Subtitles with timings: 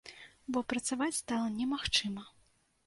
[0.55, 2.29] Бо працаваць стала немагчыма.